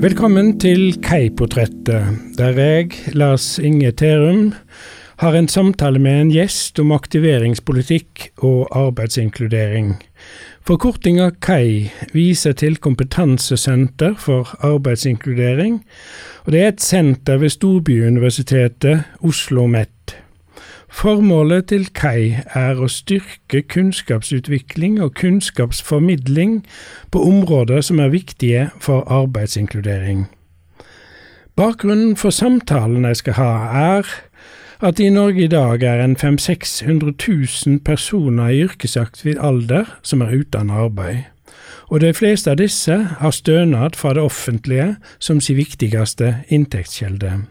[0.00, 4.54] Velkommen til Keiportrettet, der jeg, Lars Inge Terum,
[5.20, 9.98] har en samtale med en gjest om aktiveringspolitikk og arbeidsinkludering.
[10.64, 15.82] Forkortinga KAI viser til Kompetansesenter for arbeidsinkludering,
[16.46, 19.99] og det er et senter ved Storbyuniversitetet Oslo OsloMet.
[20.90, 26.64] Formålet til KAI er å styrke kunnskapsutvikling og kunnskapsformidling
[27.14, 30.26] på områder som er viktige for arbeidsinkludering.
[31.56, 33.52] Bakgrunnen for samtalen jeg skal ha,
[33.94, 34.10] er
[34.80, 37.14] at det i Norge i dag er en 500
[37.66, 41.28] 000 personer i yrkesaktiv alder som er uten arbeid,
[41.88, 47.42] og de fleste av disse har stønad fra det offentlige som sin viktigste inntektskilde.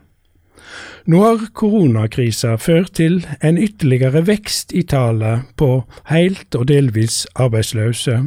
[1.10, 8.18] Nå har koronakrisa ført til en ytterligere vekst i tallet på helt og delvis arbeidsløse,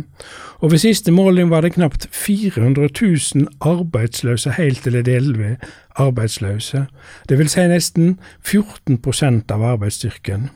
[0.62, 2.88] og ved siste måling var det knapt 400
[3.34, 5.58] 000 arbeidsløse helt eller delvis
[6.00, 6.86] arbeidsløse,
[7.28, 10.50] det vil si nesten 14% av arbeidsstyrken.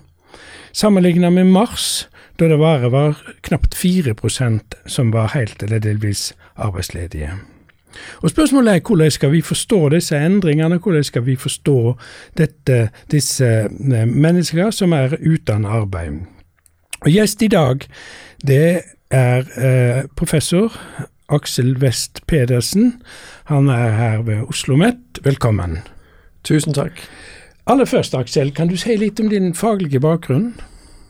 [0.72, 2.08] Sammenlignet med mars,
[2.39, 7.36] da det bare var knapt 4% som var helt eller delvis arbeidsledige.
[8.22, 11.97] Og Spørsmålet er hvordan skal vi forstå disse endringene, hvordan skal vi forstå
[12.39, 16.24] dette, disse eh, menneskene som er uten arbeid.
[17.05, 17.84] Og Gjest i dag
[18.47, 20.72] det er eh, professor
[21.28, 23.02] Aksel West Pedersen.
[23.50, 25.20] Han er her ved Oslo OsloMet.
[25.24, 25.80] Velkommen.
[26.44, 27.00] Tusen takk.
[27.67, 30.52] Aller først, Aksel, kan du si litt om din faglige bakgrunn?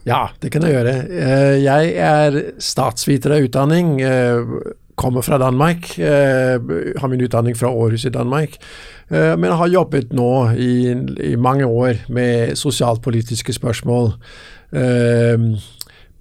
[0.06, 0.94] Ja, det kan jeg gjøre.
[1.10, 3.98] Eh, jeg er statsviter av utdanning
[4.96, 5.98] kommer fra Danmark.
[5.98, 6.56] Eh,
[7.00, 8.58] har min utdanning fra Århus i Danmark.
[9.08, 10.92] Eh, men har jobbet nå i,
[11.32, 14.12] i mange år med sosialpolitiske spørsmål.
[14.72, 15.46] Eh,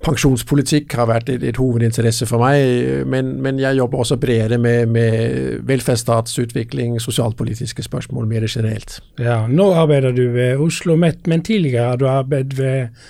[0.05, 4.91] pensjonspolitikk har vært et, et hovedinteresse for meg, men, men, jeg jobber også bredere med,
[4.91, 8.99] med velferdsstatsutvikling, sosialpolitiske spørsmål mer generelt.
[9.19, 13.05] Ja, Nå arbeider du ved Oslo OsloMet, men tidligere har du arbeidet ved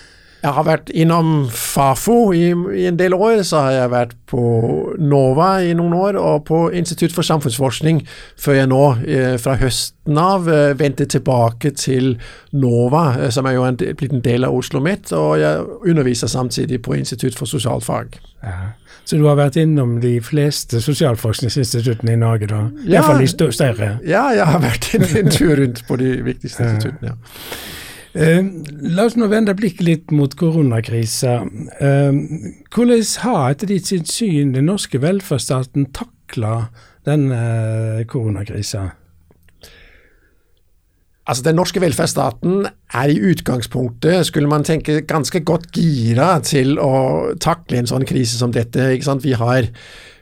[0.46, 3.40] jeg har vært innom Fafo i, i, en del år.
[3.46, 4.42] Så har jeg vært på
[5.02, 8.04] NOVA i noen år, og på Institutt for samfunnsforskning,
[8.38, 12.14] før jeg nå eh, fra høsten av eh, vendte tilbake til
[12.54, 15.12] NOVA, eh, som er jo en, blitt en del av Oslo OsloMet.
[15.18, 18.18] Og jeg underviser samtidig på Institutt for sosialfag.
[18.44, 18.74] Ja.
[19.06, 22.64] Så du har vært innom de fleste sosialforskningsinstituttene i Norge, da?
[22.84, 23.90] Ja, Iallfall de større?
[24.06, 27.14] Ja, jeg har vært en, en tur rundt på de viktigste instituttene.
[27.14, 27.82] ja.
[28.16, 28.44] Eh,
[28.96, 31.42] la oss nå vende blikket litt mot koronakrisa.
[31.84, 32.20] Eh,
[32.72, 36.70] hvordan har etter ditt syn den norske velferdsstaten takla
[37.04, 37.40] denne
[38.00, 38.88] eh, koronakrisa?
[41.26, 47.34] Altså, Den norske velferdsstaten er i utgangspunktet, skulle man tenke, ganske godt gira til å
[47.42, 48.92] takle en sånn krise som dette.
[48.94, 49.26] ikke sant?
[49.26, 49.66] Vi har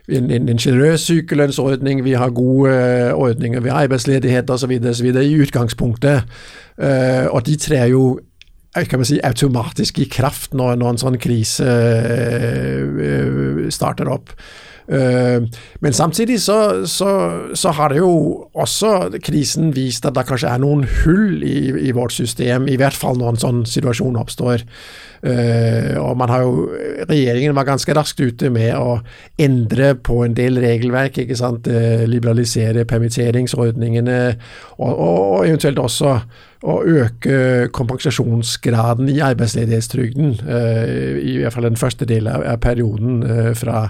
[0.09, 4.71] en, en, en generøs sykelønnsordning, vi har gode uh, ordninger ved arbeidsledighet osv.
[4.71, 6.23] i utgangspunktet.
[6.77, 8.19] Uh, og de trer jo
[8.75, 11.63] kan man si, automatisk i kraft når, når en sånn krise
[12.99, 14.35] uh, starter opp.
[15.81, 17.07] men samtidig så, så,
[17.57, 21.91] så, har det jo også krisen vist at det kanskje er noen hull i, i
[21.91, 24.61] vårt system, i hvert fall når en sånn situasjon oppstår.
[25.23, 26.65] Uh, og man har jo,
[27.09, 28.99] Regjeringen var ganske raskt ute med å
[29.41, 31.17] endre på en del regelverk.
[31.23, 34.19] ikke sant, uh, Liberalisere permitteringsordningene,
[34.77, 36.17] og, og, og, eventuelt også
[36.65, 40.37] å øke kompensasjonsgraden i arbeidsledighetstrygden.
[40.43, 43.21] Uh, I hvert fall den første delen av, perioden
[43.57, 43.89] fra,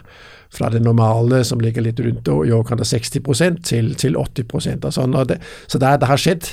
[0.53, 4.50] fra det normale, som ligger litt rundt i overkant av 60% til, til 80
[4.81, 5.16] og sånn.
[5.16, 6.52] Og det, så det, det har skjedd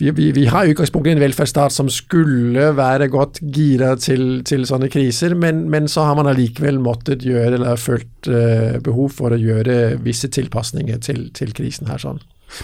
[0.00, 4.64] vi, vi, vi, har i utgangspunktet en velferdsstat som skulle være godt gira til, til
[4.68, 9.36] sånne kriser, men, men, så har man allikevel måttet gjøre, eller følt uh, behov for
[9.36, 12.00] å gjøre visse tilpasninger til, til, krisen her.
[12.00, 12.22] sånn.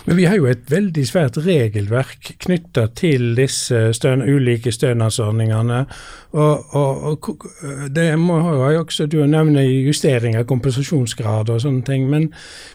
[0.09, 5.85] Men vi har jo et veldig svært regelverk knytta til disse støn, ulike stønadsordningene.
[6.35, 7.47] Og, og, og,
[7.95, 12.11] det må jo også du justering av kompensasjonsgrad og sånne ting.
[12.11, 12.33] Men,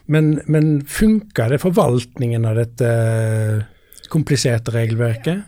[0.07, 2.95] men, men funker det forvaltningen av dette?
[4.11, 5.47] Kompliserte regelverket?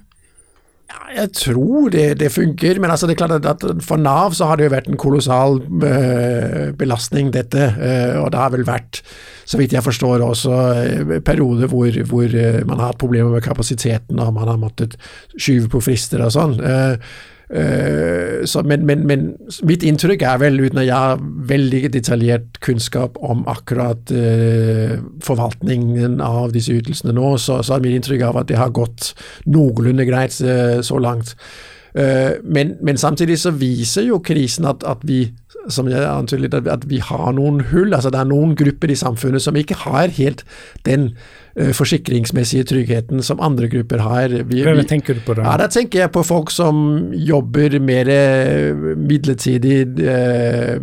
[0.93, 4.49] Ja, jeg tror det, det, funker, men altså det er klart at for Nav så
[4.49, 7.69] har det jo vært en kolossal uh, belastning, dette.
[7.79, 9.01] Uh, og det har vel vært,
[9.47, 12.37] så vidt jeg forstår, også uh, perioder hvor, hvor
[12.67, 14.97] man har hatt problemer med kapasiteten og man har måttet
[15.33, 16.59] skyve på frister og sånn.
[17.51, 19.25] Uh, så, men, men, men,
[19.67, 21.19] mitt inntrykk er vel, uten at jeg har
[21.49, 27.99] veldig detaljert kunnskap om akkurat uh, forvaltningen av disse ytelsene nå, så, så, er mitt
[27.99, 29.11] inntrykk av at det har gått
[29.45, 31.35] noenlunde greit uh, så langt.
[31.93, 35.27] Men, men, samtidig så viser jo krisen at, at vi
[35.71, 37.93] som jeg antydet, at vi har noen hull.
[37.93, 40.43] altså Det er noen grupper i samfunnet som ikke har helt
[40.87, 41.11] den
[41.59, 44.33] uh, forsikringsmessige tryggheten som andre grupper har.
[44.49, 45.45] Vi, Hva tenker du på da?
[45.47, 48.11] Ja, Da tenker jeg på folk som jobber mer
[48.99, 50.73] midlertidig, uh,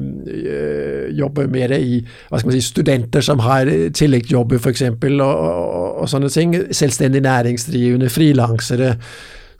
[1.16, 2.00] jobber mer i
[2.30, 6.56] hva skal man si, studenter som har tilleggsjobber f.eks., og, og, og sånne ting.
[6.72, 8.96] Selvstendig næringsdrivende, frilansere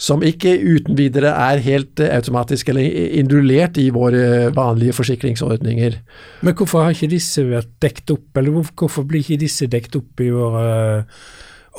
[0.00, 2.88] som ikke uten videre er helt eh, automatisk eller
[3.20, 5.98] indulert i våre vanlige forsikringsordninger.
[6.46, 10.24] Men hvorfor har ikke disse vært dekt opp, eller hvorfor blir ikke disse dekt opp
[10.24, 11.22] i vår uh,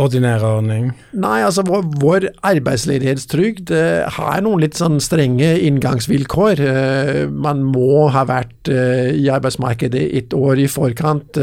[0.06, 0.92] ordinære ordning?
[1.18, 3.74] Nei, altså vår, vår arbeidsledighetstrygd
[4.18, 6.62] har noen litt sånn strenge inngangsvilkår.
[7.34, 11.42] Man må ha vært i arbeidsmarkedet et år i forkant.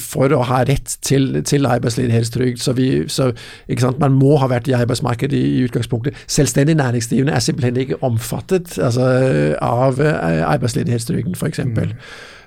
[0.00, 2.62] For å ha rett til, til arbeidsledighetstrygd.
[2.62, 3.32] Så, vi, så
[4.00, 6.16] Man må ha vært i arbeidsmarkedet i, i, utgangspunktet.
[6.26, 9.04] Selvstendig næringsdrivende er simpelthen ikke omfattet altså,
[9.60, 11.60] av uh, arbeidsledighetstrygden, f.eks.
[11.64, 11.94] Mm.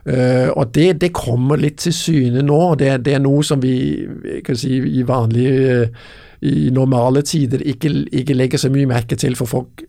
[0.09, 2.75] Uh, og det, det, kommer litt til syne nå.
[2.81, 3.75] Det, det er noe som vi
[4.45, 5.91] kan si, i vanlige
[6.41, 9.83] i normale tider ikke, ikke legger så mye merke til, for folk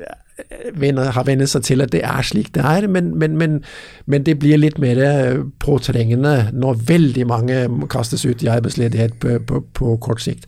[0.72, 3.58] har vennet seg til at det er slik det er, men, men, men,
[4.06, 9.60] men, det blir litt mer påtrengende når veldig mange kastes ut i arbeidsledighet på, på,
[9.72, 10.46] på kort sikt.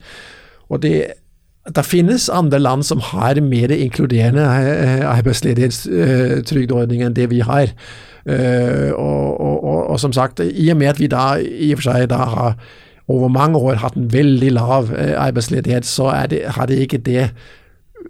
[0.69, 1.13] Og det,
[1.77, 7.73] det finnes andre land som har mer inkluderende arbeidsledighetstrygdeordning arbeidsledighetstrygdeordninger enn det vi har.
[8.25, 11.81] Eh, og, og, og, og, som sagt, i og med at vi da i og
[11.81, 12.57] for seg da har
[13.09, 17.29] over mange år hatt en veldig lav eh, arbeidsledighet, så det, har det ikke det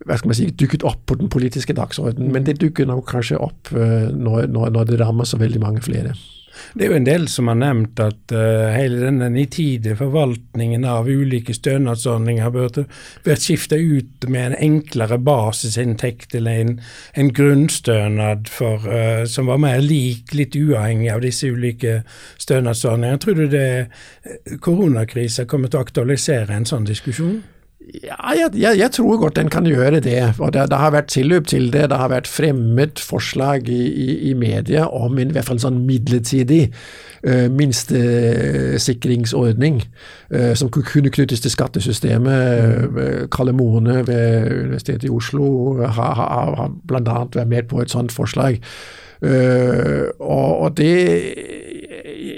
[0.04, 2.32] hva skal man si, dukket opp på den politiske dagsordenen.
[2.34, 5.84] Men det dukker nok kanskje opp uh, når, når, når, det rammer så veldig mange
[5.86, 6.16] flere.
[6.72, 11.08] Det er jo en del som har nevnt at uh, hele denne nitide forvaltningen av
[11.10, 12.86] ulike stønadsordninger burde
[13.26, 16.74] vært skifta ut med en enklere basisinntekt eller en,
[17.14, 22.00] en grunnstønad for, uh, som var mer lik, litt uavhengig av disse ulike
[22.42, 23.22] stønadsordningene.
[23.22, 27.42] Tror du det koronakrisa kommer til å aktualisere en sånn diskusjon?
[27.92, 30.34] Ja, jeg, jeg, jeg, tror godt den kan gjøre det.
[30.38, 31.90] og Det, det har vært tilløp til det.
[31.90, 35.66] Det har vært fremmet forslag i, i, i media om en, i hvert fall en
[35.66, 36.72] sånn midlertidig
[37.28, 42.40] uh, minstesikringsordning uh, som kunne knyttes til skattesystemet.
[42.96, 47.04] Uh, Kalle Moene ved Universitetet i Oslo har, har, har bl.a.
[47.04, 48.56] vært med på et sånt forslag.
[49.24, 51.34] Uh, og, og det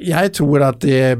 [0.07, 1.19] Jeg tror at det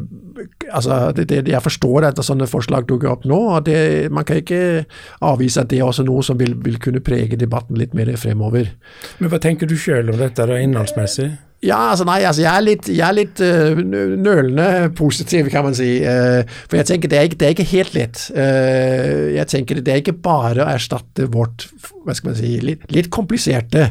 [0.71, 3.39] altså, det, det, Jeg forstår at sånne forslag dukker opp nå.
[3.57, 4.85] og det, Man kan ikke
[5.21, 8.73] avvise at det er også noe som vil, vil kunne prege debatten litt mer fremover.
[9.19, 11.33] Men Hva tenker du selv om dette da, innholdsmessig?
[11.65, 15.77] Ja, altså nei, altså jeg er litt, jeg er litt uh, nølende positiv, kan man
[15.77, 15.89] si.
[16.05, 18.25] Uh, for jeg tenker det er, det er ikke helt lett.
[18.37, 21.65] Uh, jeg tenker det er ikke bare å erstatte vårt
[22.05, 23.89] hva skal man si, litt, litt kompliserte,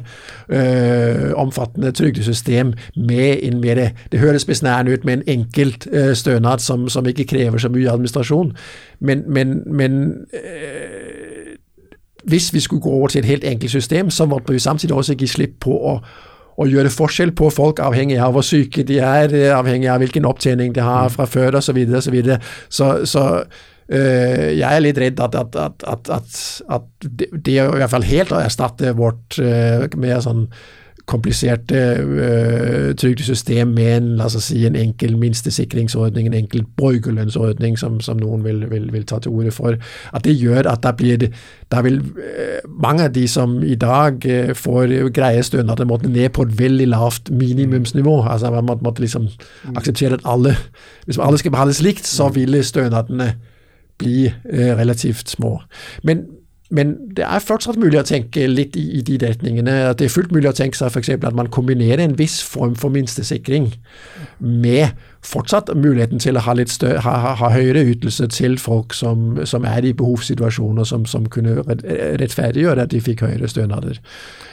[1.35, 7.07] omfattende trygdesystem med en mer Det høres besnærende ut med en enkelt stønad som, som,
[7.09, 8.53] ikke krever så mye administrasjon,
[9.03, 9.97] men, men, men
[12.23, 15.17] hvis vi skulle gå over til et helt enkelt system, så måtte vi samtidig også
[15.19, 15.97] gi slipp på å
[16.55, 20.75] å gjøre forskjell på folk avhengig av hvor syke de er, avhengig av hvilken opptjening
[20.75, 21.67] de har fra før osv.
[21.67, 22.39] Så, videre, så, videre.
[22.69, 23.25] så, så
[23.91, 28.07] øh, jeg er litt redd at, at, at, at, det, det er i hvert fall
[28.07, 30.47] helt å erstatte vårt øh, mer sånn
[31.05, 37.99] kompliserte øh, trygdesystem med en, la oss si, en enkel minstesikringsordning, en enkel borgerlønnsordning, som,
[38.01, 39.77] som noen vil, vil, vil, ta til orde for.
[40.13, 41.27] At det gjør at da blir
[41.71, 46.29] der vil øh, mange av de som i dag øh, får greie stønader, måtte ned
[46.29, 48.23] på et veldig lavt minimumsnivå.
[48.23, 49.27] Altså Man måtte, måtte liksom
[49.75, 50.55] akseptere at alle
[51.05, 53.33] Hvis alle skal behandles likt, så ville stønadene
[53.97, 55.61] bli relativt små.
[56.03, 56.25] Men
[56.73, 59.73] men det er fortsatt mulig å tenke litt i, i de retningene.
[59.91, 61.11] at Det er fullt mulig å tenke seg f.eks.
[61.13, 63.67] at man kombinerer en viss form for minstesikring
[64.39, 64.95] med
[65.25, 69.65] fortsatt muligheten til å ha, litt større, ha, ha høyere ytelse til folk som, som
[69.69, 74.01] er i behovssituasjoner som, som, kunne rettferdiggjøre at de fikk høyere stønader.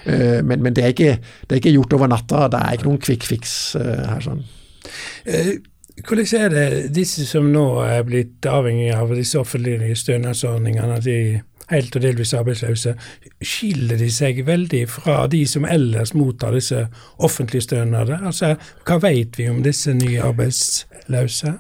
[0.05, 2.49] Uh, men, men det, er ikke, det, er ikke, gjort over natta.
[2.53, 4.21] Det er ikke noen quick fix uh, her.
[4.25, 4.45] sånn.
[6.03, 11.19] Hvordan er det disse som nå er blitt avhengig av disse offentlige stønadsordningene, at de
[11.71, 12.95] helt og delvis arbeidsløse,
[13.43, 16.87] skiller de seg veldig fra de som ellers mottar disse
[17.19, 18.23] offentlige stønader?
[18.23, 18.55] Altså,
[18.87, 21.59] hva vet vi om disse nye arbeidsløse?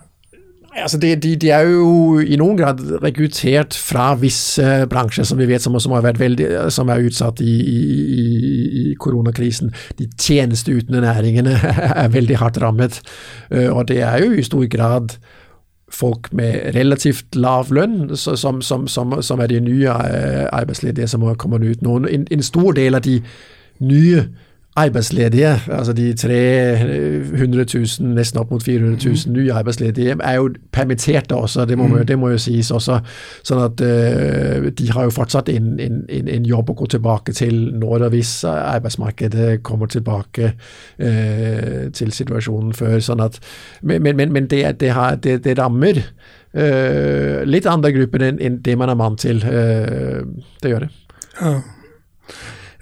[0.72, 5.48] Altså de, de, de, er jo i noen grad rekruttert fra visse bransjer som vi
[5.50, 7.82] vet som, som, veldig, som er utsatt i, i,
[8.80, 9.68] i, koronakrisen.
[9.98, 11.58] De tjenesteutende næringene
[12.04, 13.02] er veldig hardt rammet.
[13.52, 15.18] Eh, og det er jo i stor grad
[15.92, 21.62] folk med relativt lav lønn, som, som, som, som er de nye arbeidsledige som kommer
[21.64, 21.98] ut nå.
[22.08, 23.18] En, en stor del av de
[23.82, 24.24] nye
[24.76, 27.64] arbeidsledige, altså de 300
[28.00, 29.32] 000, nesten opp mot 400 000 mm.
[29.32, 32.06] nye arbeidsledige, er jo permitterte også, det må, mm.
[32.06, 32.98] det må jo sies også.
[33.44, 37.58] Sånn at uh, de har jo fortsatt en, en, en, jobb å gå tilbake til
[37.82, 42.96] når og hvis arbeidsmarkedet kommer tilbake uh, til situasjonen før.
[43.00, 43.38] sånn at,
[43.82, 48.58] Men, men, men det, det, har, det, det, rammer uh, litt andre grupper enn, enn
[48.64, 49.44] det man er mann til.
[49.44, 50.92] det gjør det.
[51.42, 51.54] Ja.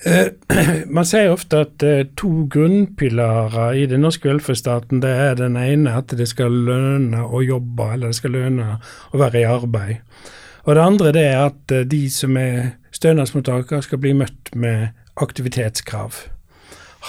[0.05, 0.27] Eh,
[0.87, 5.93] man sier ofte at uh, to grunnpilarer i den norske velferdsstaten, det er den ene
[5.99, 10.23] at det skal lønne å jobbe, eller det skal lønne å være i arbeid.
[10.65, 14.97] Og det andre det er at uh, de som er stønadsmottakere, skal bli møtt med
[15.21, 16.25] aktivitetskrav.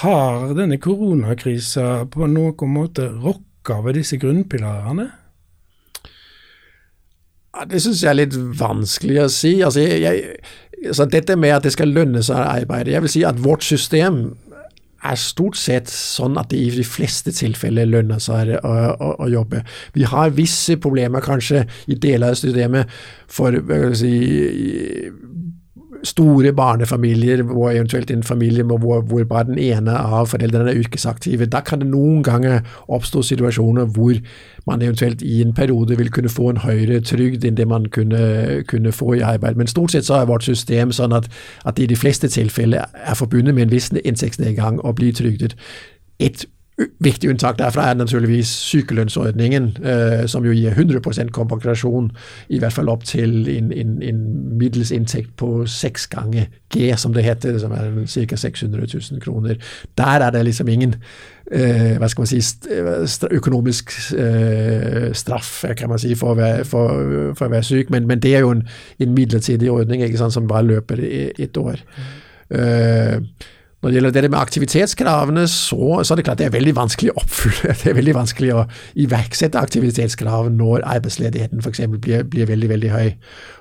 [0.02, 5.10] Har denne koronakrisa på noen måte rokka ved disse grunnpilarene?
[7.52, 9.58] Ja, det syns jeg er litt vanskelig å si.
[9.64, 13.14] Altså, jeg, jeg så dette med at det skal lønne seg å arbeide Jeg vil
[13.14, 14.24] si at vårt system
[15.02, 19.30] er stort sett sånn at det i de fleste tilfeller lønner seg å, å, å,
[19.32, 19.64] jobbe.
[19.96, 22.92] Vi har visse problemer kanskje i deler av systemet
[23.32, 23.58] for
[23.98, 24.14] si,
[26.04, 31.46] store barnefamilier, hvor eventuelt en familie hvor, hvor, bare den ene av foreldrene er yrkesaktive,
[31.46, 34.16] da kan det noen ganger oppstå situasjoner hvor
[34.68, 38.64] man eventuelt i en periode vil kunne få en høyere trygd enn det man kunne,
[38.68, 39.56] kunne få i arbeid.
[39.56, 41.30] Men stort sett så er vårt system sånn at,
[41.66, 45.56] at det i de fleste tilfeller er forbundet med en viss inntektsnedgang å bli trygdet.
[46.20, 46.46] Et
[47.00, 52.12] Viktig unntak derfra er naturligvis sykelønnsordningen, eh, som jo gir 100% kompensasjon,
[52.50, 54.22] i hvert fall opp til en, en, en
[54.58, 58.36] middels inntekt på seks ganger G, som det heter, som er ca.
[58.36, 59.56] 600 000 kroner.
[59.98, 60.96] Der er det liksom ingen
[61.52, 62.42] eh, hva skal man si,
[63.32, 67.08] økonomisk eh, straff kan man si, for å være, for,
[67.38, 68.68] for å være syk, men, men, det er jo en,
[69.00, 71.82] en midlertidig ordning ikke sant, som bare løper i ett år.
[71.98, 73.26] Mm.
[73.82, 77.14] Når det gjelder det med aktivitetskravene, så, så, er det klart det er veldig vanskelig
[77.14, 77.74] å oppfylle.
[77.82, 78.66] Det er veldig vanskelig å
[79.02, 81.82] iverksette aktivitetskrav når arbeidsledigheten f.eks.
[81.96, 83.08] Blir, blir veldig veldig høy.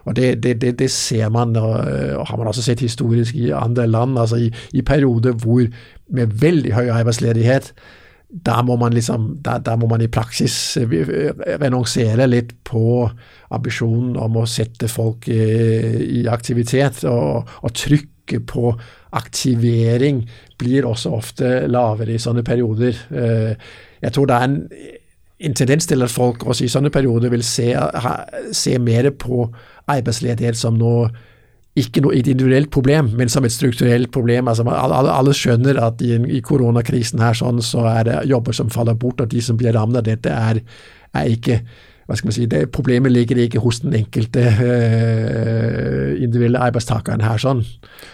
[0.05, 1.73] Og Det, det, det, det ser man, og,
[2.19, 4.19] og, har man også sett historisk i andre land.
[4.19, 5.65] altså I, i perioder hvor
[6.13, 7.73] med veldig høy arbeidsledighet
[8.31, 13.09] da må liksom, da, da må man i praksis renonsere litt på
[13.51, 15.41] ambisjonen om å sette folk i,
[16.21, 17.75] i aktivitet, og, og
[18.31, 18.79] trykket på
[19.13, 22.95] aktivering blir også ofte lavere i sånne perioder.
[23.11, 23.55] Eh,
[24.03, 24.69] jeg tror det er en,
[25.41, 27.75] en tendens til at folk også i sånne perioder vil se,
[28.53, 29.51] se mer på
[29.89, 31.11] arbeidsledighet som noe
[31.79, 34.49] ikke noe individuelt problem, men som et strukturelt problem.
[34.49, 38.71] Altså, alle, alle, skjønner at i, i koronakrisen her sånn, så er det jobber som
[38.71, 40.61] faller bort, og de som blir rammet av dette, er,
[41.15, 41.61] er ikke
[42.11, 47.39] hva skal man si, det, Problemet ligger ikke hos den enkelte uh, individuelle arbeidstakeren her.
[47.39, 47.63] sånn.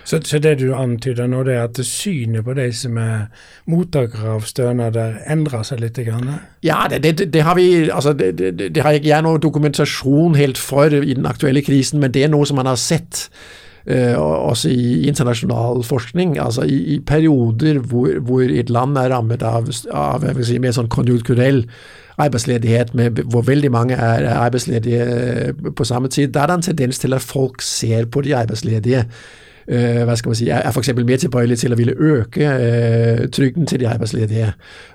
[0.04, 3.30] Så, så, det du antyder nå, det er at synet på de som er
[3.72, 5.96] mottakere av stønader, endrer seg litt?
[5.96, 6.28] Grann.
[6.60, 10.92] Ja, det, det, det, har vi, altså, det, har ikke jeg noen dokumentasjon helt for
[10.92, 13.30] i den aktuelle krisen, men det er noe som man har sett.
[13.86, 16.36] Uh, også i internasjonal forskning.
[16.42, 20.92] altså I, i perioder hvor, hvor, et land er rammet av, av si, mer sånn
[20.92, 21.64] konjunkturell
[22.18, 26.62] arbeidsledighet, med, hvor veldig mange er arbeidsledige øh, på samme tid, da er det en
[26.62, 29.04] tendens til at folk ser på de arbeidsledige
[29.73, 30.92] Uh, hva skal man si, er f.eks.
[30.94, 34.52] mer tilbøyelig til å ville øke uh, trygden til de arbeidsledige.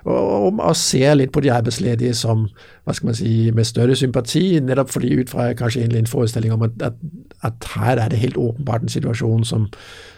[0.08, 2.46] Og, og ser litt på de arbeidsledige som
[2.86, 6.64] hva skal man si, med større sympati, nettopp fordi ut fra kanskje en forestilling om
[6.64, 6.96] at, at,
[7.44, 9.68] at, her er det helt åpenbart en situasjon som,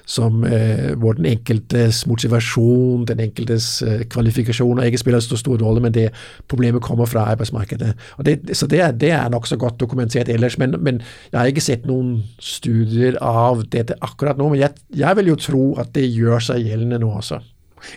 [0.07, 3.69] som eh, hvor den enkeltes motivasjon, den enkeltes
[4.13, 6.11] kvalifikasjon, og jeg spiller så stor rolle, men det
[6.51, 7.95] problemet kommer fra arbeidsmarkedet.
[8.27, 11.01] Det, så det det er nokså godt dokumentert ellers, men, men
[11.33, 15.41] jeg har ikke sett noen studier av dette akkurat nå, men jeg, jeg, vil jo
[15.41, 17.41] tro at det gjør seg gjeldende nå også.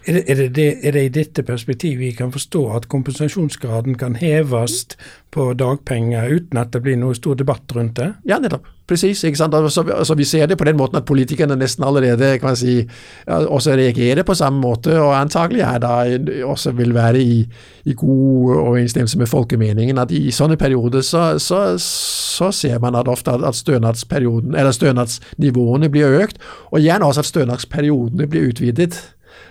[0.05, 4.15] Er det, er, det, er det, i dette perspektivet vi kan forstå at kompensasjonsgraden kan
[4.15, 4.83] heves
[5.31, 8.11] på dagpenger uten at det blir noe stor debatt rundt det?
[8.27, 8.67] Ja, nettopp.
[8.87, 9.19] Presis.
[9.23, 12.85] Altså, altså, vi ser det på den måten at politikerne nesten allerede kan si,
[13.27, 17.41] også reagerer på samme måte, og antagelig er da også vil være i,
[17.85, 19.97] i god overensstemmelse med folkemeningen.
[19.97, 25.89] at I sånne perioder så, så, så ser man at ofte at stønadsperioden, eller stønadsnivåene
[25.89, 26.39] blir økt,
[26.71, 29.01] og gjerne også at stønadsperiodene blir utvidet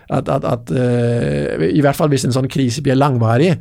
[0.09, 3.57] at, at, at uh, I hvert fall hvis en sånn krise blir langvarig,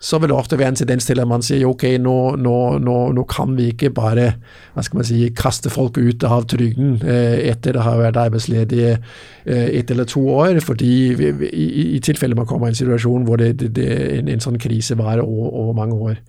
[0.00, 2.94] så vil det ofte være en tendens til at man sier ok, nå, nå, nå,
[3.12, 4.30] nå kan vi ikke bare
[4.72, 8.94] hva skal man si, kaste folk ut av trygden uh, etter å ha vært arbeidsledige
[8.96, 11.66] uh, ett eller to år, fordi vi, i,
[11.98, 14.96] i tilfelle man kommer i en situasjon hvor det, det, det, en, en, sånn krise
[14.96, 16.22] varer over, over mange år.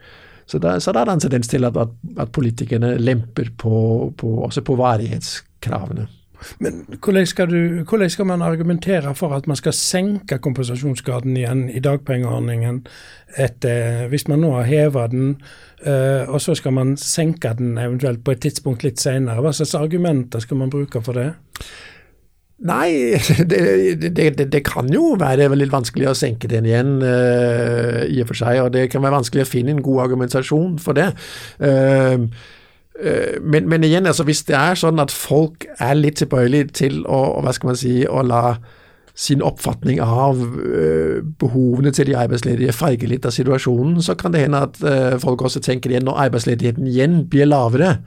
[0.52, 3.76] Så da, så da er det en tendens til at, at, at politikerne lemper på,
[4.20, 6.10] på, også på varighetskravene.
[6.60, 11.68] Men hvordan skal, du, hvordan skal, man argumentere for at man skal senke kompensasjonsgraden igjen
[11.70, 12.82] i dagpengeordningen
[13.40, 15.30] etter, hvis man nå har hevet den,
[15.86, 19.42] uh, og så skal man senke den eventuelt på et tidspunkt litt senere?
[19.42, 21.32] Hva slags argumenter skal man bruke for det?
[22.62, 23.18] Nei,
[23.52, 23.62] det,
[24.14, 28.42] det, det, kan jo være litt vanskelig å senke den igjen, uh, i og for
[28.44, 28.62] seg.
[28.66, 31.12] Og det kan være vanskelig å finne en god argumentasjon for det.
[31.62, 32.28] Uh,
[33.42, 37.40] men, men, igjen, altså hvis det er sånn at folk er litt tilbøyelige til å,
[37.42, 38.58] hva skal man si, å la
[39.18, 44.46] sin oppfatning av uh, behovene til de arbeidsledige farge litt av situasjonen, så kan det
[44.46, 47.98] hende at uh, folk også tenker igjen når arbeidsledigheten igjen blir lavere,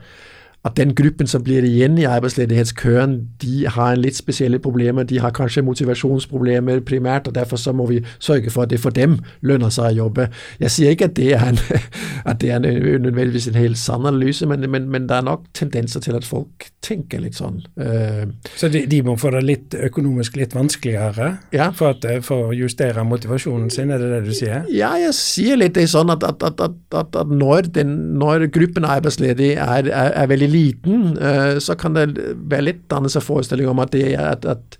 [0.65, 5.05] at den gruppen som blir igjen i arbeidsledighetskøen, de har en litt spesielle problemer.
[5.05, 8.95] De har kanskje motivasjonsproblemer primært, og derfor så må vi sørge for at det for
[8.95, 10.25] dem lønner seg å jobbe.
[10.59, 11.59] Jeg sier ikke at det er, en,
[12.31, 16.01] at det er nødvendigvis en helt sann analyse, men, men, men, det er nok tendenser
[16.01, 17.61] til at folk tenker litt sånn.
[17.77, 18.25] Uh,
[18.57, 21.69] så de, de, må få det litt økonomisk litt vanskeligere ja.
[21.77, 24.65] for, at, eh, for, å justere motivasjonen sin, er det det du sier?
[24.73, 29.91] Ja, jeg sier litt det sånn at, at, at når, den, når, gruppen arbeidsledige er,
[29.93, 33.93] er, er veldig liten, eh, så kan det være litt annerledes seg forestilling om at,
[33.95, 34.79] det, at, at,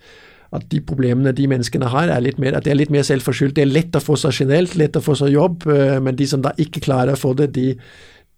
[0.56, 3.56] at, de problemene de menneskene har, er litt mer, at det er litt mer selvforskyldt.
[3.58, 6.28] Det er lett å få seg generelt, lett å få seg jobb, eh, men de
[6.28, 7.72] som da ikke klarer å få det, de,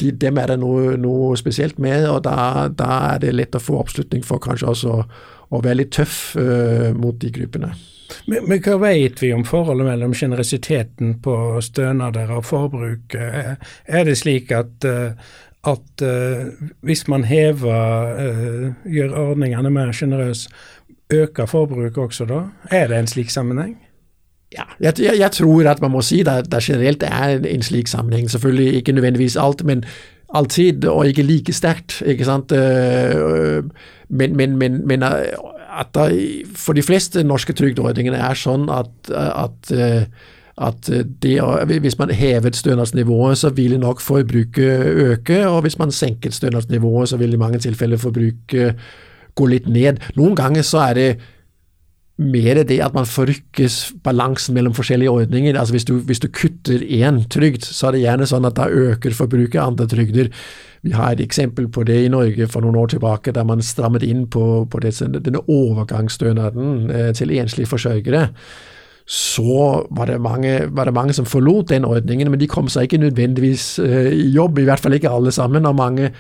[0.03, 3.63] de, dem er det noe, noe, spesielt med, og da, da, er det lett å
[3.63, 4.99] få oppslutning for kanskje også
[5.49, 7.71] å være litt tøff uh, mot de gruppene.
[8.29, 13.17] Men, men, hva vet vi om forholdet mellom generøsiteten på stønader og forbruk?
[13.17, 15.33] Er det slik at uh,
[15.69, 16.49] at uh,
[16.87, 20.51] hvis man hever, uh, gjør ordningene mer sjenerøse,
[21.13, 22.43] øker forbruket også da?
[22.71, 23.77] Er det en slik sammenheng?
[24.53, 28.31] Ja, jeg, jeg, tror at man må si at det generelt er en slik sammenheng.
[28.31, 29.85] Selvfølgelig ikke nødvendigvis alt, men
[30.35, 32.03] alltid, og ikke like sterkt.
[32.07, 32.53] ikke sant?
[32.53, 33.65] Uh,
[34.09, 39.73] men, men, men, men at det for de fleste norske trygdeordningene er sånn at, at
[40.61, 40.91] at
[41.23, 41.35] de,
[41.81, 47.17] hvis man hevet stønadsnivået, så ville nok forbruket øke, og hvis man senket stønadsnivået, så
[47.17, 48.75] vil i mange tilfeller forbruket
[49.35, 50.01] gå litt ned.
[50.17, 51.11] Noen ganger så er det
[52.19, 55.59] mer det at man forrykkes balansen mellom forskjellige ordninger.
[55.59, 58.67] Altså hvis du, hvis du kutter én trygd, så er det gjerne sånn at da
[58.67, 60.33] øker forbruket andre trygder.
[60.83, 64.03] Vi har et eksempel på det i Norge for noen år tilbake, der man strammet
[64.07, 68.29] inn på, på denne overgangsstønaden eh, til enslige forsørgere
[69.09, 72.85] så var det, mange, var det, mange, som forlot den ordningen, men de kom seg
[72.85, 76.11] ikke nødvendigvis uh, i jobb, i hvert fall ikke alle sammen, og mange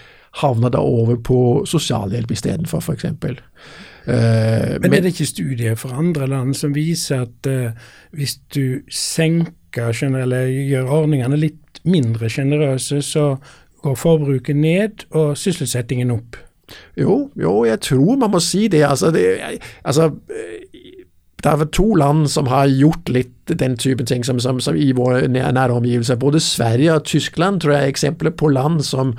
[0.40, 3.05] havna da over på sosialhjelp istedenfor, f.eks.
[3.05, 8.81] Uh, men, er det ikke studier fra andre land som viser at uh, hvis du
[8.88, 13.35] senker eller gjør ordningene litt mindre sjenerøse, så
[13.85, 16.40] går forbruket ned og sysselsettingen opp?
[16.96, 18.83] Jo, jo, jeg tror man må si det.
[18.85, 19.24] Altså, det,
[19.85, 20.11] altså
[21.38, 24.90] det er to land som har gjort litt den type ting som, som, som i
[24.92, 26.18] våre nære omgivelser.
[26.18, 29.14] Både Sverige og Tyskland tror jeg er eksempler på land som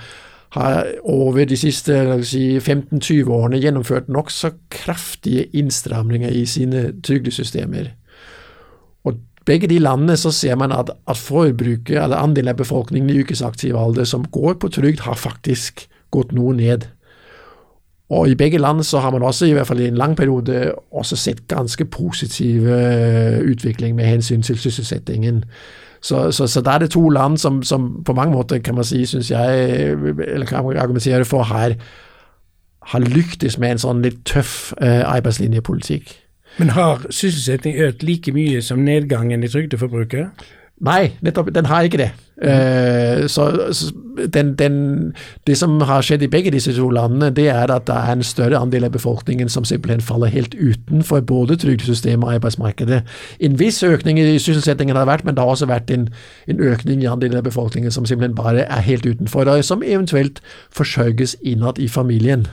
[0.58, 7.92] har over de siste si, 15-20 årene gjennomført nokså kraftige innstramninger i sine trygdesystemer.
[9.06, 13.22] Og begge de landene så ser man at, at forbruket, eller andelen av befolkningen i
[13.22, 16.90] yrkesaktiv alder som går på trygd, har faktisk gått noe ned.
[18.10, 20.74] Og i begge land så har man også, i hvert fall i en lang periode,
[20.92, 25.44] også sett ganske positiv øh, utvikling med hensyn til sysselsettingen.
[26.02, 28.84] Så, så, så da er det to land som, som, på mange måter, kan man
[28.84, 29.70] si, syns jeg,
[30.28, 31.76] eller kan argumentere for, her
[32.82, 36.16] har lyktes med en sånn litt tøff uh, arbeidslinjepolitikk.
[36.58, 40.48] Men har sysselsetting økt like mye som nedgangen i trygdeforbruket?
[40.80, 42.12] Nei, nettopp, den har ikke det.
[42.40, 43.92] Uh, så, så
[44.34, 45.14] den, den,
[45.48, 48.24] det som har skjedd i begge disse to landene, det er at det er en
[48.24, 53.02] større andel av befolkningen som simpelthen faller helt utenfor både trygdesystemet og arbeidsmarkedet.
[53.44, 56.08] En viss økning i sysselsettingen har vært, men det har også vært en,
[56.48, 60.40] en økning i andelen av befolkningen som simpelthen bare er helt utenfor, og som eventuelt
[60.72, 62.48] forsørges innad i familien.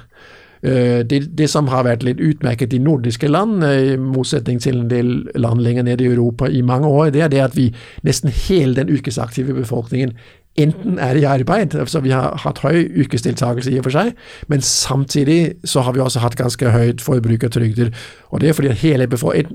[0.67, 4.81] Eh, det, det, som har vært litt utmerket i nordiske land, eh, i motsetning til
[4.81, 7.69] en del land lenger nede i Europa i mange år, det er det at vi
[8.03, 10.17] nesten hele den yrkesaktive befolkningen
[10.57, 14.13] enten er i arbeid, altså vi har hatt høy yrkesdeltakelse i og for seg,
[14.49, 17.93] men samtidig så har vi også hatt ganske høyt forbruk av trygder.
[18.33, 19.09] Og det er fordi hele,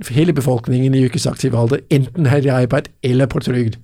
[0.09, 3.79] hele befolkningen i yrkesaktiv alder enten er i arbeid eller på trygd.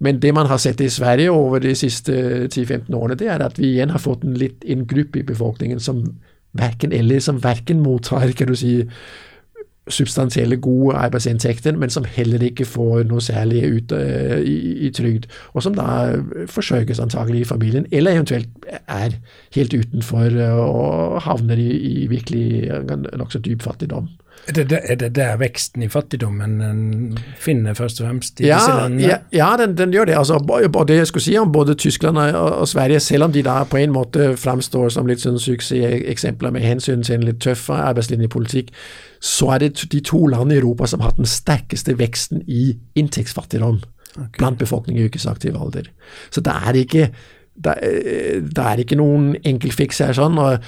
[0.00, 3.58] Men det man har sett i Sverige over de siste 10-15 årene, det er at
[3.58, 6.02] vi igjen har fått en, litt, en gruppe i befolkningen som
[6.58, 8.74] verken eller, som verken mottar kan du si,
[9.88, 15.28] substansielle, gode arbeidsinntekter, men som heller ikke får noe særlig ut uh, i, i, trygd.
[15.54, 16.16] Og som da
[16.50, 19.14] forsørges antagelig i familien, eller eventuelt er
[19.54, 21.70] helt utenfor uh, og havner i,
[22.02, 22.70] i virkelig
[23.14, 24.10] nokså dyp fattigdom.
[24.46, 28.60] Er det, er det, der veksten i fattigdommen en finner først og fremst i ja,
[28.60, 29.02] disse landene?
[29.02, 30.14] Ja, ja den, den, gjør det.
[30.18, 30.34] Altså,
[30.74, 33.76] og det jeg skulle si om både Tyskland og, Sverige, selv om de da på
[33.76, 38.70] en måte framstår som litt sånn suksesseksempler med hensyn til en litt tøff arbeidslinjepolitikk,
[39.20, 43.80] så er det de to landene i Europa som har den sterkeste veksten i inntektsfattigdom
[44.14, 44.38] okay.
[44.38, 45.90] blant befolkningen i yrkesaktiv alder.
[46.30, 47.10] Så det er ikke
[47.56, 50.12] det er, ikke noen enkeltfiks her.
[50.16, 50.60] sånn, og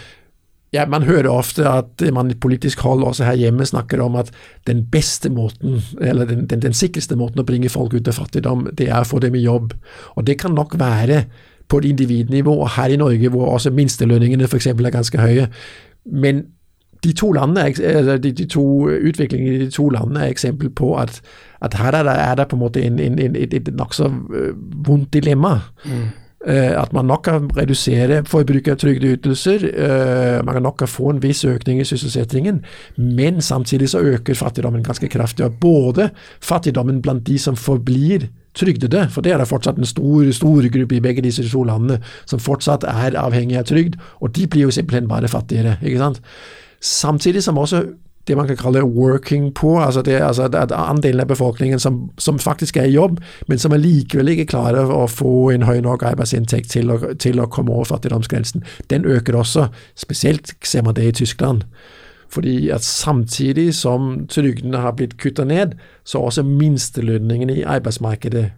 [0.72, 4.30] ja, Man hører ofte at man i politisk hold også her hjemme snakker om at
[4.66, 8.68] den beste måten, eller den, den, den sikreste måten å bringe folk ut av fattigdom,
[8.76, 9.72] det er å få dem i jobb.
[10.16, 11.24] Og Det kan nok være
[11.68, 14.66] på et individnivå, og her i Norge hvor også minstelønningene f.eks.
[14.66, 15.48] er ganske høye.
[16.04, 16.46] Men
[17.04, 21.20] de to, landene, de, de to utviklingene i de to landene er eksempel på at,
[21.62, 24.08] at her er det, er det, på en måte en, en, en, et, et nokså
[24.34, 24.54] øh,
[24.86, 25.58] vondt dilemma.
[25.84, 26.08] Mm.
[26.46, 29.64] Eh, at man nok kan redusere forbruket av trygdeytelser.
[29.74, 32.60] Eh, man kan nok få en viss økning i sysselsettingen,
[32.96, 35.44] men samtidig så øker fattigdommen ganske kraftig.
[35.44, 40.30] og Både fattigdommen blant de som forblir trygdede, for det er det fortsatt en stor,
[40.32, 44.46] stor gruppe i begge disse to landene som fortsatt er avhengig av trygd, og de
[44.46, 45.76] blir jo simpelthen bare fattigere.
[45.82, 46.20] ikke sant?
[46.80, 47.82] Samtidig som også
[48.28, 52.38] det man kan kalle working poor, altså, det, altså at andelen av befolkningen som, som,
[52.38, 56.70] faktisk er i jobb, men som allikevel ikke klarer å få en høy nok arbeidsinntekt
[56.70, 59.68] til å, til å komme over fattigdomsgrensen, den øker også.
[59.96, 61.64] Spesielt ser man det i Tyskland.
[62.28, 68.50] Fordi at samtidig som trygdene har blitt kutta ned, så har også minstelønningene i arbeidsmarkedet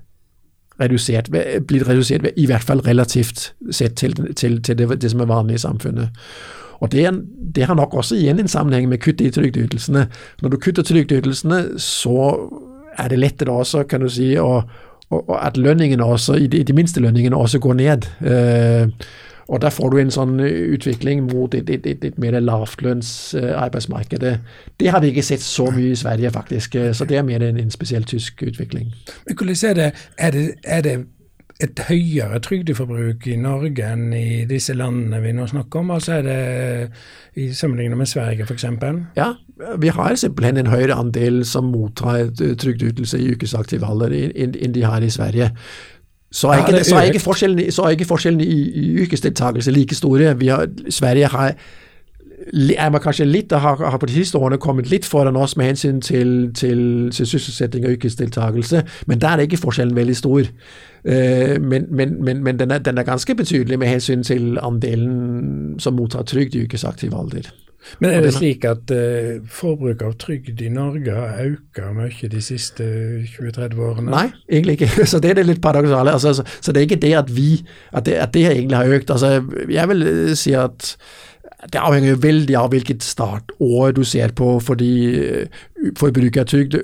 [0.80, 1.30] redusert,
[1.66, 5.60] blitt redusert, i hvert fall relativt sett til, til, til det, det som er vanlig
[5.60, 6.24] i samfunnet.
[6.80, 7.06] Og det,
[7.54, 10.06] det, har nok også igjen en sammenheng med kutt i trygdeytelsene.
[10.42, 12.36] Når du kutter trygdeytelsene, så
[12.98, 14.62] er det lettere også, kan du si, å,
[15.10, 18.08] og at lønningene også, de, de minste lønningene også går ned.
[18.24, 18.88] Eh,
[19.50, 24.26] og Da får du en sånn utvikling mot et, et, et, et mer lavtlønns arbeidsmarked.
[24.78, 26.76] Det har vi ikke sett så mye i Sverige, faktisk.
[26.94, 28.92] Så det er mer en, en spesiell tysk utvikling.
[29.26, 29.88] Men hvordan er det,
[30.18, 30.94] er det, er det
[31.60, 35.92] et høyere trygdeforbruk i Norge enn i disse landene vi nå snakker om?
[35.94, 36.38] Altså er det
[37.40, 38.66] i sammenligning med Sverige f.eks.?
[39.18, 39.32] Ja,
[39.78, 45.04] vi har simpelthen en høyere andel som mottar trygdeytelse i ukesaktiv alder enn de har
[45.04, 45.50] i Sverige.
[46.30, 50.36] Så er, ikke, så er ikke forskjellen, så er ikke i, i yrkesdeltakelse like store.
[50.38, 51.56] Har, Sverige har
[52.52, 55.66] er man kanskje litt, har, har, på de siste årene kommet litt foran oss med
[55.66, 60.50] hensyn til, til, til sysselsetting og yrkesdeltakelse, men der er ikke forskjellen veldig stor.
[61.04, 65.80] Uh, men, men, men, men den, er, den, er, ganske betydelig med hensyn til andelen
[65.80, 67.48] som mottar trygd i yrkesaktiv alder.
[67.98, 72.42] Men er det slik at uh, forbruket av trygd i Norge har økt mye de
[72.44, 72.84] siste
[73.38, 74.10] 20-30 årene?
[74.12, 75.06] Nei, egentlig ikke.
[75.10, 76.12] Så det er det litt paradoksale.
[76.12, 77.50] Altså, så, så, det er ikke det at vi
[77.92, 79.10] at det, at det egentlig har økt.
[79.10, 80.96] Altså, jeg vil si at
[81.68, 84.92] det avhenger jo veldig av hvilket startår du ser på, fordi
[85.96, 86.74] forbrukertrygd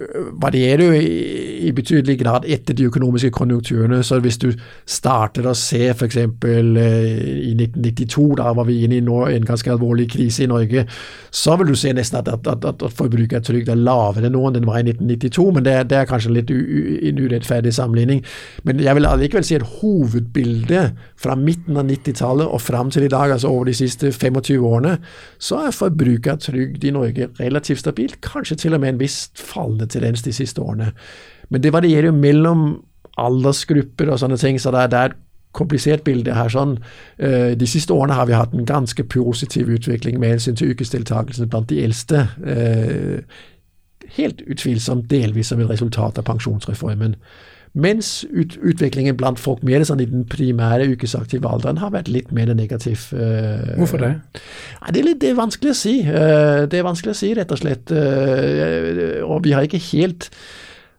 [0.41, 3.99] varierer jo i, betydelig grad etter de økonomiske konjunkturene.
[4.07, 4.49] Så hvis du
[4.89, 6.17] starter å se f.eks.
[6.17, 6.29] Eh,
[7.51, 10.87] i 1992, da var vi inne i en ganske alvorlig krise i Norge,
[11.31, 14.69] så vil du se nesten at, at, at, at forbrukertrygd er lavere nå enn den
[14.69, 16.57] var i 1992, men det, det er kanskje litt u,
[17.11, 18.23] en urettferdig sammenligning.
[18.65, 23.13] Men jeg vil allikevel si at hovedbildet fra midten av 90-tallet og fram til i
[23.13, 24.97] dag, altså over de siste 25 årene,
[25.43, 30.23] så er forbrukertrygd i Norge relativt stabilt, kanskje til og med en viss fallende tendens
[30.23, 30.93] de siste årene.
[31.49, 32.67] Men det varierer jo mellom
[33.17, 35.23] aldersgrupper og sånne ting, så det er, det er et
[35.57, 36.53] komplisert bilde her.
[36.53, 36.77] sånn.
[37.19, 41.49] Eh, de siste årene har vi hatt en ganske positiv utvikling med hensyn til yrkesdeltakelsen
[41.53, 42.27] blant de eldste.
[42.45, 43.23] Eh,
[44.19, 47.17] helt utvilsomt delvis som et resultat av pensjonsreformen.
[47.77, 52.31] Mens ut, utviklingen blant folk mer sånn i den primære ukesaktive alderen har vært litt
[52.33, 53.11] mer negativ.
[53.13, 54.13] Uh, Hvorfor det?
[54.33, 55.97] Uh, det, er litt, det, er vanskelig å si.
[56.07, 57.93] Uh, det er vanskelig å si, rett og slett.
[57.93, 60.31] Uh, og vi har ikke helt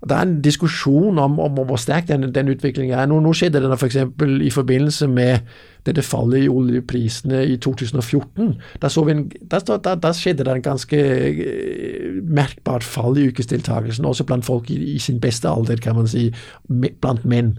[0.10, 3.08] det er en diskusjon om, om hvor sterk den, den utviklingen er.
[3.10, 3.98] Nå, nå skjedde det f.eks.
[4.20, 5.48] For i forbindelse med
[5.88, 8.56] dette fallet i oljeprisene i 2014.
[8.82, 14.28] Da, en, da, da, da skjedde det en ganske eh, merkbart fall i yrkesdeltakelsen, også
[14.28, 16.30] blant folk i, i, sin beste alder, kan man si,
[16.68, 17.56] blant menn.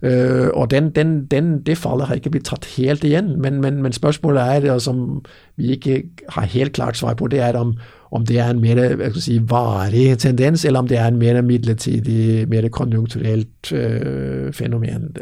[0.00, 3.82] Uh, og den, den, den, det fallet har ikke blitt tatt helt igjen, men, men,
[3.84, 5.20] men spørsmålet er, som
[5.60, 5.98] vi ikke
[6.32, 7.74] har helt klart svar på, det er om,
[8.10, 8.80] om det er en mer
[9.20, 15.12] si, varig tendens, eller om det er en mer midlertidig, mer konjunkturelt uh, fenomen.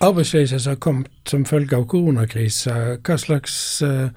[0.00, 3.54] Arbeidsløshet som har kommet som følge av koronakrisa, hva slags
[3.86, 4.10] uh,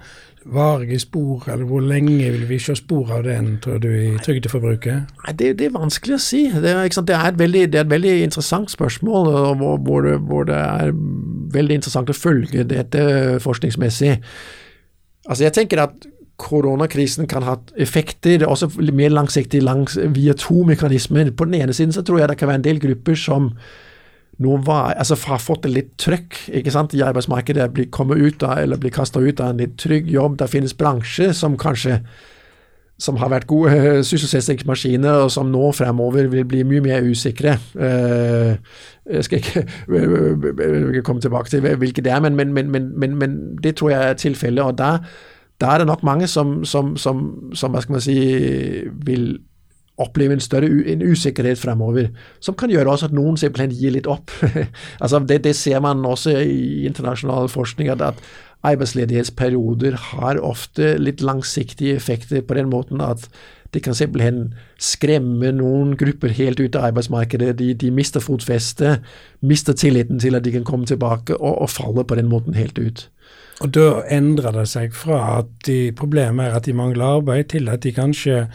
[0.44, 4.94] varige spor, eller hvor lenge vil vi se spor av den, tror du, i trygdeforbruket?
[5.24, 6.44] Nei, det, det, er vanskelig å si.
[6.50, 10.48] Det er, det er, et, veldig, det er et, veldig, interessant spørsmål, hvor, hvor, hvor,
[10.48, 10.94] det, er
[11.54, 13.04] veldig interessant å følge dette
[13.44, 14.16] forskningsmessig.
[15.28, 16.08] Altså, jeg tenker at
[16.40, 21.30] koronakrisen kan ha effekter, også mer langsiktig langs, via to mekanismer.
[21.36, 23.52] På den ene siden så tror jeg det kan være en del grupper som
[24.40, 28.94] nå var, altså har fått litt trøkk i arbeidsmarkedet, blir, kommer ut av, eller blir
[28.94, 30.38] kasta ut av en litt trygg jobb.
[30.40, 32.00] Det finnes bransjer som kanskje
[33.00, 37.56] som har vært gode uh, sysselsettingsmaskiner, og som nå fremover vil bli mye mer usikre.
[37.72, 38.56] Uh,
[39.08, 43.94] jeg skal ikke komme tilbake til hvilke det er, men, men, men, men, det tror
[43.94, 44.64] jeg er tilfellet.
[44.64, 44.98] Og da,
[45.60, 48.18] da er det nok mange som, som, som, som hva skal man si,
[49.04, 49.32] vil
[50.00, 52.08] oppleve en større en usikkerhet fremover,
[52.40, 54.32] som kan gjøre også at noen simpelthen gir litt opp.
[55.02, 58.22] altså det, det, ser man også i internasjonal forskning, at, at
[58.64, 63.28] arbeidsledighetsperioder har ofte litt langsiktige effekter på den måten at
[63.74, 67.52] det kan simpelthen skremme noen grupper helt ut av arbeidsmarkedet.
[67.60, 69.04] De, de mister fotfestet,
[69.46, 72.80] mister tilliten til at de kan komme tilbake, og, og faller på den måten helt
[72.82, 73.04] ut.
[73.60, 77.68] Og da endrer det seg fra at de, problemet er at de mangler arbeid, til
[77.68, 78.46] at de kanskje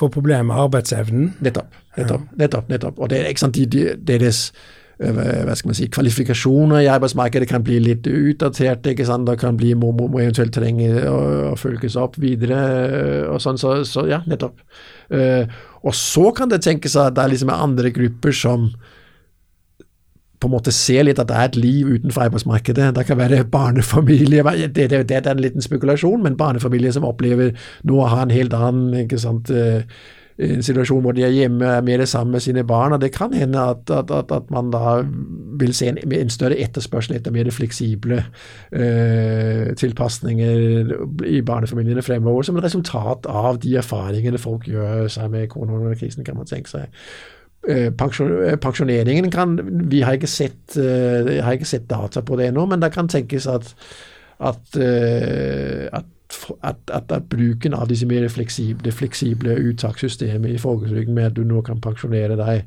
[0.00, 1.34] får problemer med arbeidsevnen.
[1.44, 1.76] Nettopp.
[1.96, 2.98] nettopp, nettopp, nettopp.
[2.98, 4.40] Og det er ikke sant, de, de, deres
[5.00, 8.92] øh, hva skal man si, kvalifikasjoner i arbeidsmarkedet kan bli litt utdaterte.
[8.92, 11.16] ikke sant, Det kan bli, må, må, må eventuelt trenge å,
[11.52, 12.60] å, følges opp videre.
[12.88, 14.60] Øh, og sånn, så, så ja, nettopp.
[15.06, 15.46] Uh,
[15.86, 18.72] og så kan det tenkes at det er liksom andre grupper som
[20.46, 22.92] på en måte ser litt at det er et liv utenfor arbeidsmarkedet.
[22.96, 27.56] Det kan være barnefamilier det, det, det, er en liten spekulasjon, men barnefamilier som opplever
[27.84, 29.82] nå å ha en helt annen sant, eh,
[30.36, 32.92] en situasjon hvor de er hjemme er mer sammen med sine barn.
[32.92, 34.98] og Det kan hende at, at, at, at man da
[35.60, 40.92] vil se en, en, større etterspørsel etter mer fleksible uh, tilpasninger
[41.24, 46.36] i barnefamiliene fremover, som et resultat av de erfaringene folk gjør seg med koronakrisen, kan
[46.36, 46.92] man tenke seg.
[47.68, 52.48] Eh, eh, pensjoneringen kan Vi har ikke sett, eh, har ikke sett data på det
[52.48, 53.74] ennå, men det kan tenkes at,
[54.40, 54.76] at,
[55.92, 56.04] at
[56.62, 61.44] at, at, at, bruken av disse mer fleksible, fleksible uttakssystemet i folketrygden, med at du
[61.44, 62.64] nå kan pensjonere deg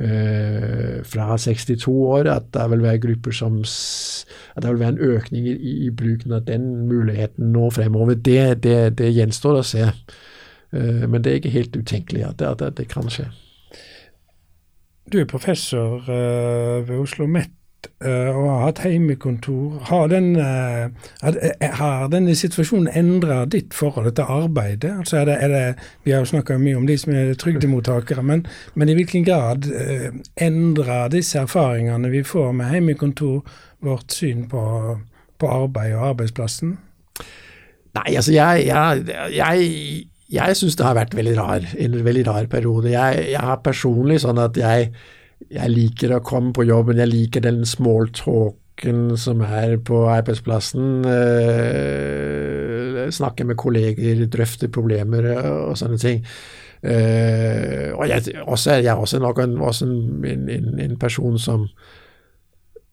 [0.00, 4.98] uh, fra 62 år, at det vil være grupper som at det vil være en
[4.98, 9.86] økning i, i bruken av den muligheten nå fremover, det, det, det gjenstår å se.
[10.74, 13.30] Uh, men det er ikke helt utenkelig at det, at det kan skje.
[15.12, 17.50] Du er professor uh, ved Oslo OsloMet
[18.06, 19.80] uh, og har hatt heimekontor.
[19.88, 20.90] Har, den, uh,
[21.62, 24.92] har denne situasjonen endra ditt forhold til arbeidet?
[24.98, 25.64] Altså er det, er det,
[26.04, 29.66] vi har jo snakka mye om de som er trygdemottakere, men, men i hvilken grad
[29.66, 33.42] uh, endrer disse erfaringene vi får med heimekontor,
[33.82, 34.62] vårt syn på,
[35.38, 36.76] på arbeid og arbeidsplassen?
[37.96, 42.46] Nei, altså jeg, jeg, jeg jeg syns det har vært veldig rar, en veldig rar
[42.50, 42.92] periode.
[42.92, 44.90] Jeg, jeg har personlig sånn at jeg,
[45.50, 51.04] jeg, liker å komme på jobben, jeg liker den smalltalken som er på arbeidsplassen.
[51.10, 52.40] Øh,
[53.10, 56.24] snakke med kolleger, drøfte problemer og sånne ting.
[56.80, 61.66] Uh, og jeg, også, jeg er også nok også en, en, en person som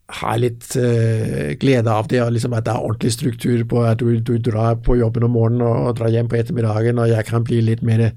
[0.08, 4.00] har litt uh, glede av det, og liksom at det er ordentlig struktur på at
[4.00, 7.26] du, du drar på jobben om morgenen og, og, drar hjem på ettermiddagen, og jeg
[7.28, 8.14] kan bli litt mer uh,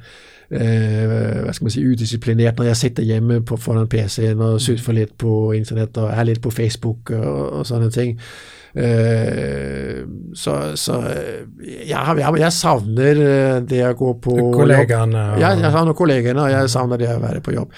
[0.56, 4.64] hva skal man si, udisiplinert når jeg sitter hjemme på, foran PC-en og mm.
[4.64, 8.16] surfer litt på internett og er litt på Facebook og, og sånne ting.
[8.72, 11.02] Uh, så, så
[11.60, 13.20] jeg, jeg, jeg, savner
[13.68, 15.26] det å gå på Kollegaene?
[15.34, 17.76] Og, ja, jeg savner kollegene, og jeg savner det å være på jobb.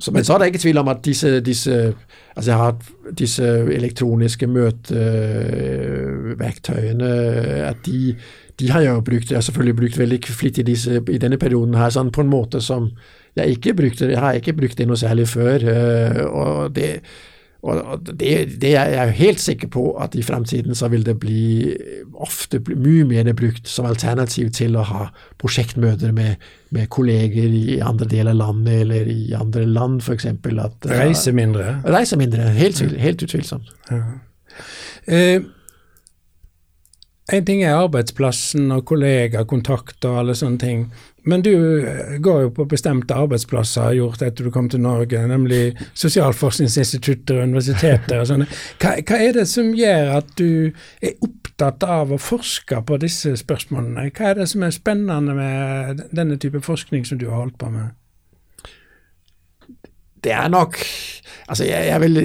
[0.00, 1.94] Så, men så er det ikke tvil om at disse, disse
[2.36, 2.72] Altså,
[3.18, 7.10] disse elektroniske møteverktøyene
[7.66, 8.16] at de,
[8.60, 9.30] de, har jeg jo brukt.
[9.30, 12.60] Jeg har selvfølgelig brukt veldig flittig disse i denne perioden her, sånn på en måte
[12.64, 12.90] som
[13.36, 15.58] jeg ikke brukte Jeg har ikke brukt det noe særlig før.
[15.74, 17.00] Eh, og det
[17.60, 21.74] og det, det er jeg helt sikker på at i fremtiden så vil det bli
[22.16, 26.40] ofte bli mye mer brukt som alternativ til å ha prosjektmøter med,
[26.72, 30.30] med kolleger i andre deler av landet eller i andre land, f.eks.
[30.88, 31.78] Reise mindre?
[31.84, 33.68] Reise mindre, helt, helt utvilsomt.
[33.90, 34.02] Ja.
[35.10, 35.40] Eh,
[37.30, 40.86] en ting er arbeidsplassen og kollegakontakt og alle sånne ting.
[41.22, 41.52] Men du
[41.86, 47.50] eh, går jo på bestemte arbeidsplasser, gjort etter du kom til Norge, nemlig sosialforskningsinstitutter og
[47.50, 48.48] universiteter og sånne.
[48.80, 50.72] Hva, hva, er det som gjør at du
[51.04, 54.08] er opptatt av å forske på disse spørsmålene?
[54.16, 57.72] Hva er det som er spennende med denne type forskning som du har holdt på
[57.74, 57.96] med?
[60.24, 60.76] Det er nok
[61.50, 62.18] Altså, jeg, jeg vil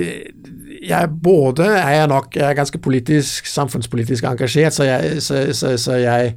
[0.85, 5.77] jeg både er jeg nok jeg er ganske politisk, samfunnspolitisk engasjert, så jeg, så, så,
[5.81, 6.35] så jeg,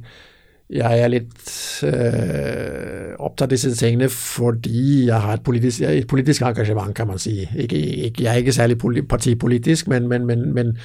[0.69, 1.39] jeg er litt
[1.83, 7.17] øh, opptatt av disse tingene fordi jeg har et politisk, et politisk engasjement, kan man
[7.21, 7.41] si.
[7.57, 8.77] Ikke, ikke, jeg er ikke særlig
[9.09, 10.77] partipolitisk, men, men, men,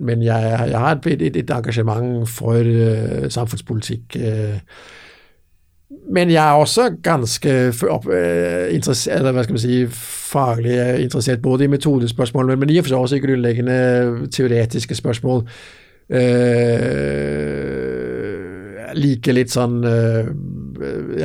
[0.00, 4.16] men jeg, jeg, har et, et, et engasjement for øh, samfunnspolitikk.
[4.16, 4.58] Øh,
[6.10, 9.86] men jeg er også ganske øh, interessert, eller hva skal man si,
[10.32, 15.48] faglig interessert både i metodespørsmål, men i og for seg også i grunnleggende teoretiske spørsmål.
[16.08, 16.18] Jeg
[18.98, 20.30] liker litt sånn uh,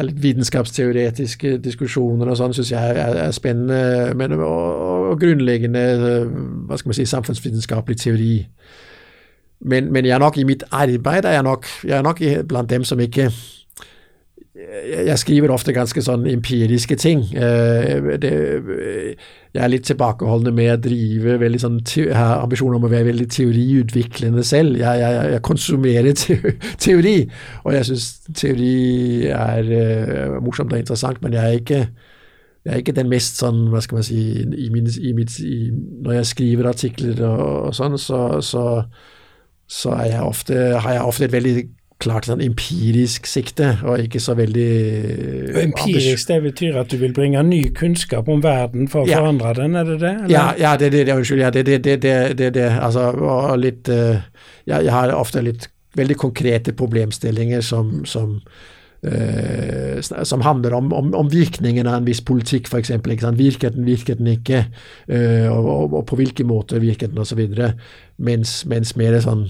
[0.04, 5.84] litt vitenskapsteoretiske diskusjoner og sånn syns jeg er, er, spennende, men, og, og grunnleggende
[6.68, 8.34] hva skal man si, samfunnsvitenskapelig teori.
[9.68, 12.70] Men, men jeg er nok i mitt arbeid er jeg nok, jeg er nok blant
[12.70, 13.32] dem som ikke
[14.68, 17.22] jeg skriver ofte ganske sånn empiriske ting.
[17.32, 18.32] Eh, det,
[19.56, 23.08] jeg er litt tilbakeholdende med å drive veldig sånn, jeg har ambisjoner om å være
[23.10, 24.76] veldig teoriutviklende selv.
[24.82, 26.20] Jeg, jeg, jeg konsumerer
[26.84, 27.16] teori,
[27.64, 28.76] og jeg syns teori
[29.32, 31.82] er uh, morsomt og interessant, men jeg er ikke
[32.68, 35.70] jeg er ikke den mest sånn, hva skal man si i min, i mitt, i,
[36.04, 38.64] Når jeg skriver artikler og, og sånn, så, så,
[39.64, 41.54] så jeg ofte, har jeg ofte et veldig
[42.02, 44.68] klart sånn empirisk sikte, og ikke så veldig
[45.56, 49.22] og Empirisk, det betyr at du vil bringe ny kunnskap om verden for å ja.
[49.24, 50.14] forandre den, er det det?
[50.34, 51.42] Ja, ja, det er det, unnskyld.
[51.42, 54.22] Ja, det er det, det, det, det, Altså, og litt uh,
[54.70, 58.42] ja, Jeg har ofte litt veldig konkrete problemstillinger som, som
[58.98, 62.90] Uh, som handler om, om, om, virkningen av en viss politikk, f.eks.
[63.38, 64.64] Virket den, virket den ikke?
[65.06, 67.44] Uh, og, og, og, på hvilke måter virket den, osv.
[68.18, 69.46] Mens, mens mer sånn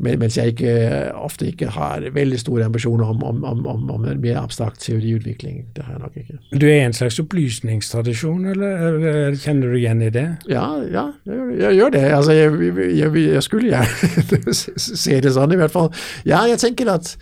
[0.00, 0.72] mens jeg ikke,
[1.20, 5.66] ofte ikke har veldig store ambisjoner om, om, om, om en mer abstrakt teoriutvikling.
[5.76, 6.38] Det har jeg nok ikke.
[6.56, 10.26] Du er i en slags opplysningstradisjon, eller kjenner du igjen i det?
[10.48, 12.04] Ja, ja jeg, jeg gjør det.
[12.08, 14.56] Altså, jeg, jeg, jeg skulle gjerne
[15.04, 15.92] se det sånn, i hvert fall.
[16.24, 17.12] Ja, jeg tenker at,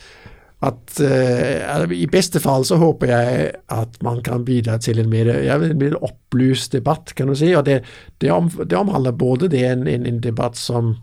[0.63, 5.35] at uh, i beste fall så håper jeg at man kan bidra til en mer,
[5.43, 7.51] ja, en mer opplyst debatt, kan du si.
[7.51, 7.81] Og det,
[8.23, 10.95] det, om, det omhandler både det en, en, en debatt som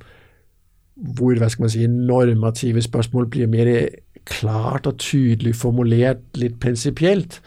[0.98, 3.72] hvor hva skal man si, normative spørsmål blir mer
[4.28, 7.40] klart og tydelig formulert, litt prinsipielt.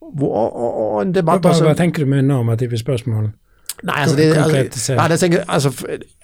[0.00, 3.30] Og, og, og, en debatt hva, hva, hva tenker du med normative spørsmål?
[3.84, 5.72] Nei, altså, det, altså, nei, det tenker, altså,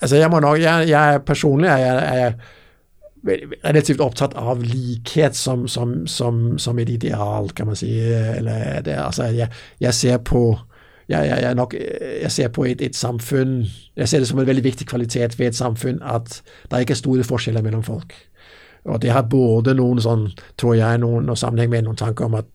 [0.00, 2.60] altså, jeg må nok, jeg, jeg personlig er jeg, er
[3.66, 7.92] relativt opptatt av likhet som, som, som, som, et ideal, kan man si.
[8.00, 10.46] Eller det, altså, jeg, jeg ser på
[11.12, 13.62] jeg, jeg, nok, jeg, ser på et, et, samfunn
[13.96, 17.02] Jeg ser det som en veldig viktig kvalitet ved et samfunn at det ikke er
[17.02, 18.14] store forskjeller mellom folk.
[18.84, 22.38] Og det har både noen sånn, tror jeg, noen, noen sammenheng med noen tanker om
[22.40, 22.48] at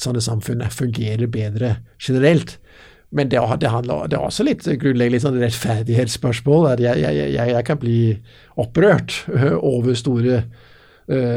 [0.00, 2.56] sånne samfunn fungerer bedre generelt.
[3.10, 6.70] Men det, det, handler, det er også litt grunnleggende sånn rettferdighetsspørsmål.
[6.74, 7.98] at jeg, jeg, kan bli
[8.60, 9.22] opprørt
[9.76, 10.65] over store uh,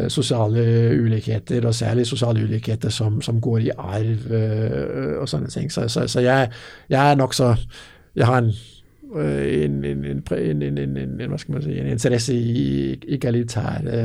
[0.09, 0.63] sosiale
[0.97, 5.71] ulikheter, og særlig sosiale ulikheter som, som går i arv uh, og sånne ting.
[5.71, 6.49] Så, så, så jeg,
[6.89, 7.55] jeg, er nokså
[8.15, 8.51] Jeg har en
[9.09, 14.01] en, en, en, en, si, en interesse i egalitære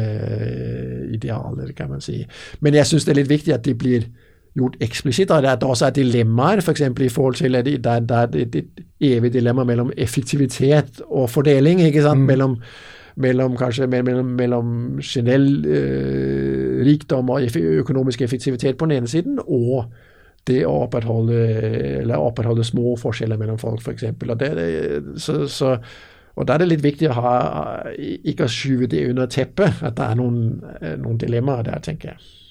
[1.13, 2.25] idealer, kan man si.
[2.61, 4.07] Men jeg syns det er litt viktig at de blir
[4.55, 6.83] gjort eksplisitt, og at det også er dilemmaer, f.eks.
[6.87, 11.31] For i forhold til at det, det er et, et evig dilemma mellom effektivitet og
[11.31, 11.83] fordeling.
[11.83, 12.27] ikke sant, mm.
[12.27, 12.59] mellom
[13.17, 14.73] mellom kanskje mellom, mellom
[15.03, 19.87] generell eh, rikdom og økonomisk effektivitet på den ene siden, og
[20.49, 24.05] det å opprettholde, små forskjeller mellom folk, f.eks.
[24.13, 24.45] Og,
[25.21, 25.73] så, så,
[26.35, 27.35] og da er det litt viktig å ha,
[27.97, 30.41] ikke å skyve det under teppet, at det er noen,
[30.81, 32.44] eh, noen dilemmaer der, tenker jeg.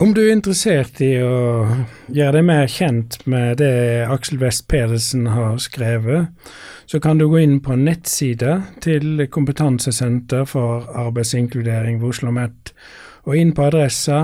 [0.00, 1.66] Om du er interessert i å
[2.08, 6.30] gjøre deg mer kjent med det Aksel West Pedersen har skrevet,
[6.88, 12.72] så kan du gå inn på nettsida til Kompetansesenter for arbeidsinkludering ved Oslo OsloMet,
[13.28, 14.22] og inn på adressa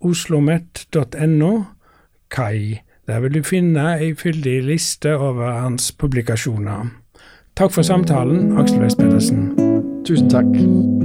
[0.00, 1.52] oslomet.no
[2.32, 2.80] kai.
[3.04, 6.88] Der vil du finne ei fyldig liste over hans publikasjoner.
[7.52, 9.52] Takk for samtalen, Aksel West Pedersen.
[10.08, 10.97] Tusen takk.